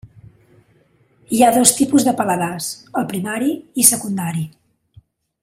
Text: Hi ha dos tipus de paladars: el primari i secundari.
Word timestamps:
Hi 1.35 1.41
ha 1.47 1.51
dos 1.57 1.73
tipus 1.81 2.07
de 2.07 2.15
paladars: 2.21 2.71
el 3.03 3.07
primari 3.13 3.53
i 3.85 3.87
secundari. 3.93 4.45